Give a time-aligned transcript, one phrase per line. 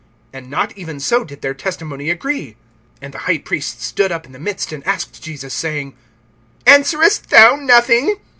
[0.33, 2.55] (59)And not even so did their testimony agree.
[3.03, 5.93] (60)And the high priest stood up in the midst, and asked Jesus, saying:
[6.65, 8.15] Answerest thou nothing?